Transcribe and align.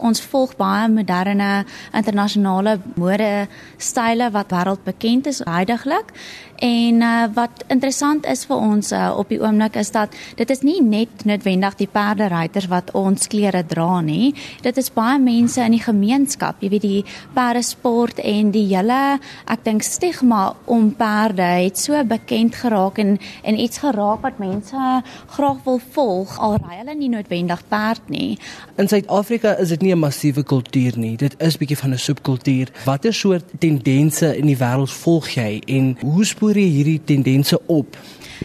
Ons 0.00 0.20
volg 0.20 0.56
baie 0.56 0.88
moderne 0.88 1.64
internasionale 1.92 2.78
mode 2.96 3.48
style 3.78 4.30
wat 4.34 4.52
wêreldbekend 4.54 5.26
is 5.26 5.42
heidaglik. 5.46 6.12
En 6.58 7.02
uh, 7.02 7.26
wat 7.34 7.62
interessant 7.70 8.26
is 8.26 8.42
vir 8.48 8.58
ons 8.58 8.90
uh, 8.92 9.12
op 9.14 9.28
die 9.30 9.38
oomblik 9.38 9.76
is 9.78 9.92
dat 9.94 10.14
dit 10.36 10.50
is 10.50 10.64
nie 10.66 10.80
net 10.82 11.22
noodwendig 11.28 11.76
die 11.78 11.86
perderuiters 11.90 12.66
wat 12.72 12.90
ons 12.98 13.30
klere 13.30 13.62
dra 13.62 14.00
nie. 14.02 14.32
Dit 14.64 14.80
is 14.82 14.90
baie 14.90 15.20
mense 15.22 15.62
in 15.62 15.76
die 15.76 15.82
gemeenskap, 15.84 16.58
jy 16.58 16.72
weet 16.72 16.86
die 16.86 17.04
perdesport 17.36 18.18
en 18.26 18.50
die 18.54 18.64
hele 18.72 19.20
ek 19.46 19.62
dink 19.68 19.86
stigma 19.86 20.56
om 20.66 20.90
perde 20.98 21.46
het 21.46 21.78
so 21.78 21.94
bekend 22.02 22.58
geraak 22.58 22.98
en 22.98 23.14
en 23.46 23.58
iets 23.58 23.78
geraak 23.84 24.26
wat 24.26 24.42
mense 24.42 24.88
graag 25.36 25.62
wil 25.64 25.78
volg 25.94 26.34
al 26.42 26.58
ry 26.58 26.80
hulle 26.80 26.98
nie 26.98 27.12
noodwendig 27.12 27.62
perd 27.70 28.10
nie. 28.10 28.34
In 28.82 28.90
Suid-Afrika 28.90 29.54
is 29.62 29.70
dit 29.76 29.86
nie 29.88 29.94
'n 29.94 30.04
massiewe 30.04 30.42
kultuur 30.42 30.98
nie. 30.98 31.16
Dit 31.16 31.34
is 31.40 31.56
bietjie 31.56 31.76
van 31.76 31.90
'n 31.92 31.98
subkultuur. 31.98 32.68
Watter 32.84 33.14
soort 33.14 33.44
tendense 33.58 34.36
in 34.36 34.46
die 34.46 34.56
wêreld 34.56 34.90
volg 34.90 35.28
jy 35.28 35.62
en 35.66 35.96
hoe 36.00 36.24
spoor 36.24 36.54
jy 36.54 36.68
hierdie 36.68 37.00
tendense 37.04 37.58
op? 37.66 37.96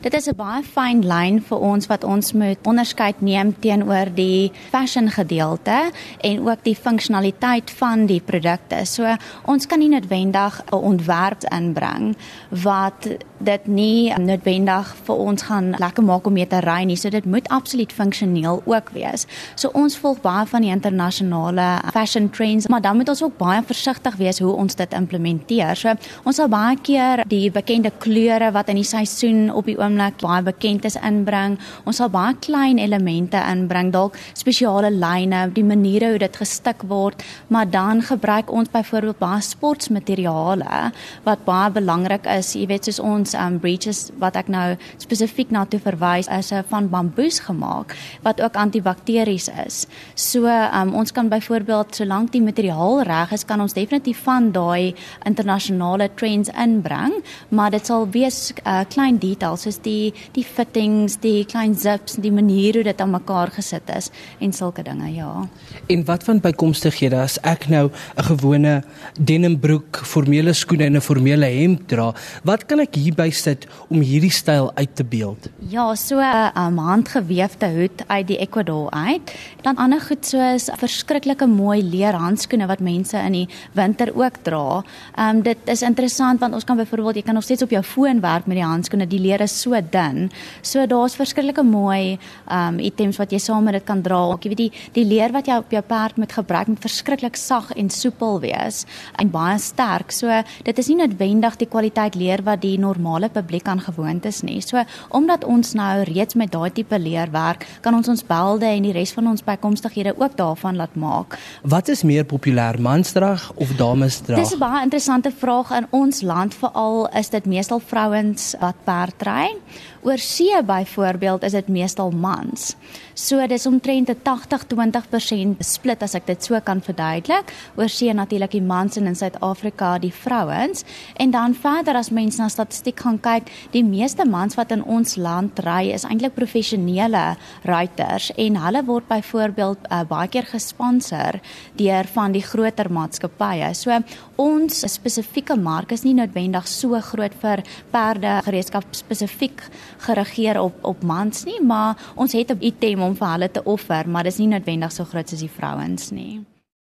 Dit 0.00 0.14
is 0.14 0.28
'n 0.28 0.36
baie 0.36 0.62
fyn 0.62 1.06
lyn 1.06 1.42
vir 1.42 1.58
ons 1.58 1.86
wat 1.86 2.04
ons 2.04 2.32
moet 2.32 2.58
onderskeid 2.66 3.20
neem 3.20 3.54
teenoor 3.60 4.06
die 4.14 4.52
fashion 4.70 5.10
gedeelte 5.10 5.90
en 6.20 6.48
ook 6.48 6.62
die 6.62 6.76
funksionaliteit 6.76 7.70
van 7.70 8.06
die 8.06 8.20
produkte. 8.20 8.84
So 8.84 9.16
ons 9.44 9.66
kan 9.66 9.78
nie 9.78 9.88
noodwendig 9.88 10.62
'n 10.72 10.74
ontwerp 10.74 11.42
inbring 11.52 12.16
wat 12.48 13.08
dit 13.40 13.66
nie 13.66 14.12
noodwendig 14.20 14.88
vir 15.06 15.20
ons 15.24 15.44
gaan 15.48 15.72
lekker 15.80 16.04
maak 16.04 16.26
om 16.28 16.36
mee 16.36 16.46
te 16.48 16.60
ry 16.64 16.82
nie. 16.88 16.96
So 17.00 17.10
dit 17.12 17.24
moet 17.24 17.48
absoluut 17.48 17.92
funksioneel 17.92 18.62
ook 18.68 18.92
wees. 18.94 19.26
So 19.56 19.72
ons 19.74 19.96
volg 20.00 20.20
baie 20.24 20.46
van 20.50 20.64
die 20.64 20.72
internasionale 20.72 21.68
fashion 21.94 22.28
trends, 22.30 22.68
maar 22.68 22.82
dan 22.84 22.98
moet 23.00 23.08
ons 23.08 23.22
ook 23.24 23.38
baie 23.40 23.62
versigtig 23.66 24.18
wees 24.20 24.40
hoe 24.44 24.52
ons 24.52 24.76
dit 24.76 24.96
implementeer. 24.96 25.76
So 25.76 25.94
ons 26.24 26.36
sal 26.36 26.50
baie 26.52 26.76
keer 26.82 27.24
die 27.30 27.48
bekende 27.52 27.92
kleure 28.02 28.50
wat 28.52 28.68
in 28.72 28.80
die 28.80 28.86
seisoen 28.86 29.48
op 29.54 29.68
die 29.70 29.78
oomblik 29.80 30.20
baie 30.20 30.44
bekend 30.44 30.84
is 30.88 30.98
inbring. 31.00 31.58
Ons 31.88 32.02
sal 32.02 32.12
baie 32.12 32.36
klein 32.44 32.78
elemente 32.78 33.40
inbring, 33.50 33.92
dalk 33.94 34.18
spesiale 34.34 34.92
lyne, 34.92 35.46
die 35.54 35.64
maniere 35.64 36.12
hoe 36.12 36.20
dit 36.20 36.40
gestik 36.40 36.84
word, 36.90 37.24
maar 37.48 37.68
dan 37.70 38.02
gebruik 38.04 38.52
ons 38.52 38.70
byvoorbeeld 38.72 39.20
baie 39.20 39.40
sportmateriale 39.44 40.90
wat 41.24 41.44
baie 41.48 41.70
belangrik 41.72 42.28
is. 42.30 42.54
Jy 42.56 42.66
weet 42.70 42.88
soos 42.88 43.00
ons 43.00 43.29
um 43.34 43.58
breeches 43.58 44.10
wat 44.18 44.36
ek 44.36 44.48
nou 44.48 44.76
spesifiek 44.98 45.50
na 45.50 45.64
toe 45.64 45.80
verwys 45.80 46.28
is 46.28 46.52
van 46.68 46.88
bamboes 46.88 47.40
gemaak 47.40 47.96
wat 48.22 48.40
ook 48.40 48.56
antibakteries 48.56 49.48
is. 49.66 49.86
So 50.14 50.46
um 50.46 50.94
ons 50.94 51.12
kan 51.12 51.28
byvoorbeeld 51.28 51.94
solank 51.94 52.32
die 52.32 52.42
materiaal 52.42 53.02
reg 53.02 53.32
is, 53.32 53.44
kan 53.44 53.60
ons 53.60 53.74
definitief 53.76 54.22
van 54.26 54.50
daai 54.52 54.94
internasionale 55.28 56.10
trends 56.14 56.50
inbring, 56.58 57.14
maar 57.48 57.70
dit 57.74 57.86
sal 57.86 58.06
wees 58.14 58.52
uh, 58.64 58.82
klein 58.90 59.18
details 59.22 59.66
soos 59.66 59.80
die 59.84 60.12
die 60.34 60.44
fittings, 60.44 61.18
die 61.22 61.44
klein 61.48 61.74
zips, 61.78 62.18
die 62.22 62.32
manier 62.32 62.80
hoe 62.80 62.86
dit 62.86 63.00
aan 63.00 63.14
mekaar 63.14 63.52
gesit 63.54 63.90
is 63.96 64.10
en 64.40 64.52
sulke 64.56 64.84
dinge, 64.86 65.10
ja. 65.14 65.46
En 65.92 66.04
wat 66.08 66.24
van 66.26 66.40
bykomstighede 66.42 67.18
as 67.20 67.38
ek 67.42 67.68
nou 67.68 67.90
'n 67.90 68.24
gewone 68.30 68.82
denimbroek, 69.18 70.02
formele 70.04 70.52
skoene 70.52 70.84
en 70.84 70.96
'n 70.96 71.00
formele 71.00 71.46
hemp 71.46 71.88
dra, 71.88 72.14
wat 72.44 72.66
kan 72.66 72.80
ek 72.80 72.94
hier 72.94 73.14
bysit 73.20 73.66
om 73.88 74.00
hierdie 74.04 74.32
styl 74.32 74.70
uit 74.74 74.94
te 74.96 75.04
beeld? 75.04 75.48
Ja, 75.70 75.94
so 75.94 76.18
'n 76.20 76.52
um, 76.56 76.78
handgeweefde 76.78 77.68
hoed 77.76 78.04
uit 78.06 78.26
die 78.26 78.38
Ecuador 78.38 78.90
uit. 78.90 79.34
Dan 79.62 79.76
ander 79.76 80.00
goed 80.00 80.26
soos 80.26 80.70
verskriklike 80.76 81.46
mooi 81.46 81.82
leer 81.82 82.14
handskoene 82.14 82.66
wat 82.66 82.80
mense 82.80 83.16
in 83.18 83.32
die 83.32 83.48
winter 83.72 84.12
ook 84.14 84.42
dra. 84.42 84.82
Ehm 85.16 85.36
um, 85.36 85.42
dit 85.42 85.58
is 85.64 85.82
interessant 85.82 86.40
want 86.40 86.54
ons 86.54 86.64
kan 86.64 86.76
byvoorbeeld 86.76 87.16
jy 87.16 87.22
kan 87.22 87.34
nog 87.34 87.44
steeds 87.44 87.62
op 87.62 87.70
jou 87.70 87.82
foon 87.82 88.20
werk 88.20 88.46
met 88.46 88.56
die 88.56 88.64
handskoene. 88.64 89.06
Die 89.06 89.20
leer 89.20 89.40
is 89.40 89.60
so 89.60 89.80
dun. 89.90 90.30
So 90.62 90.86
daar's 90.86 91.16
verskillike 91.16 91.62
mooi 91.62 92.18
um 92.50 92.78
items 92.78 93.16
wat 93.16 93.32
jy 93.32 93.38
saam 93.38 93.64
met 93.64 93.74
dit 93.74 93.84
kan 93.84 94.02
dra. 94.02 94.32
Ek 94.34 94.44
weet 94.44 94.56
die 94.56 94.72
die 94.92 95.04
leer 95.04 95.32
wat 95.32 95.46
jy 95.46 95.56
op 95.60 95.70
jou 95.70 95.82
perd 95.82 96.16
moet 96.16 96.32
gebruik 96.32 96.68
moet 96.68 96.80
verskriklik 96.80 97.36
sag 97.36 97.70
en 97.76 97.90
soepel 97.90 98.40
wees 98.40 98.86
en 99.18 99.30
baie 99.30 99.58
sterk. 99.58 100.12
So 100.12 100.42
dit 100.64 100.78
is 100.78 100.88
nie 100.88 101.00
noodwendig 101.02 101.56
die 101.60 101.68
kwaliteit 101.68 102.14
leer 102.14 102.42
wat 102.46 102.62
die 102.62 102.78
normale 103.10 103.30
publiek 103.30 103.66
aan 103.66 103.80
gewoond 103.80 104.24
is 104.24 104.42
nie. 104.42 104.60
So 104.60 104.82
omdat 105.08 105.44
ons 105.44 105.72
nou 105.74 106.02
reeds 106.06 106.34
met 106.34 106.52
daai 106.52 106.70
tipe 106.72 106.98
leer 106.98 107.30
werk, 107.30 107.66
kan 107.80 107.94
ons 107.94 108.08
ons 108.08 108.22
belde 108.26 108.66
en 108.66 108.82
die 108.86 108.94
res 108.94 109.12
van 109.12 109.26
ons 109.26 109.42
bykomstighede 109.44 110.14
ook 110.18 110.36
daarvan 110.36 110.76
laat 110.76 110.94
maak. 110.94 111.38
Wat 111.62 111.88
is 111.88 112.02
meer 112.02 112.24
populêr, 112.24 112.78
mansdrag 112.80 113.50
of 113.54 113.74
damesdrag? 113.76 114.38
Dis 114.38 114.54
'n 114.54 114.58
baie 114.58 114.82
interessante 114.82 115.30
vraag 115.30 115.70
in 115.70 115.86
ons 115.90 116.22
land 116.22 116.54
veral 116.54 117.08
is 117.18 117.30
dit 117.30 117.46
meestal 117.46 117.80
vrouens 117.80 118.54
wat 118.60 118.76
perd 118.84 119.22
ry. 119.22 119.56
Oor 120.00 120.16
see 120.18 120.62
byvoorbeeld 120.64 121.42
is 121.44 121.52
dit 121.52 121.66
meestal 121.68 122.10
mans. 122.10 122.74
So 123.14 123.46
dis 123.46 123.66
omtrent 123.66 124.08
'n 124.08 124.16
80-20% 124.24 125.60
split 125.60 126.02
as 126.02 126.14
ek 126.14 126.26
dit 126.26 126.44
so 126.44 126.60
kan 126.60 126.80
verduidelik. 126.80 127.52
Oor 127.76 127.88
see 127.88 128.12
natuurlik 128.12 128.50
die 128.50 128.62
mans 128.62 128.96
en 128.96 129.06
in 129.06 129.14
Suid-Afrika 129.14 129.98
die 129.98 130.12
vrouens. 130.12 130.84
En 131.16 131.30
dan 131.30 131.54
verder 131.54 131.94
as 131.94 132.10
mens 132.10 132.36
na 132.36 132.48
statistiek 132.48 133.00
gaan 133.00 133.20
kyk, 133.20 133.50
die 133.70 133.84
meeste 133.84 134.24
mans 134.24 134.54
wat 134.54 134.70
in 134.70 134.84
ons 134.84 135.16
land 135.16 135.58
ry 135.58 135.90
is 135.92 136.04
eintlik 136.04 136.34
professionele 136.34 137.36
ruiters 137.62 138.32
en 138.36 138.56
hulle 138.56 138.84
word 138.84 139.08
byvoorbeeld 139.08 139.78
uh, 139.90 140.02
baie 140.04 140.28
keer 140.28 140.46
gesponsor 140.46 141.40
deur 141.76 142.04
van 142.04 142.32
die 142.32 142.42
groter 142.42 142.90
maatskappye. 142.90 143.74
So 143.74 143.98
ons 144.36 144.92
spesifieke 144.92 145.56
mark 145.56 145.92
is 145.92 146.04
nie 146.04 146.14
noodwendig 146.14 146.66
so 146.66 147.00
groot 147.00 147.34
vir 147.40 147.62
perde 147.90 148.40
gereedskap 148.44 148.84
spesifiek 148.90 149.60
geregeer 150.00 150.60
op 150.60 150.84
op 150.84 151.02
mans 151.02 151.44
nie, 151.44 151.60
maar 151.62 152.12
ons 152.14 152.32
het 152.32 152.50
'n 152.50 152.58
item 152.60 153.02
om 153.02 153.16
vir 153.16 153.28
hulle 153.28 153.50
te 153.50 153.64
offer, 153.64 154.08
maar 154.08 154.22
dis 154.22 154.38
nie 154.38 154.48
noodwendig 154.48 154.92
so 154.92 155.04
groot 155.04 155.28
soos 155.28 155.40
die 155.40 155.50
vrouens 155.50 156.10
nie. 156.10 156.49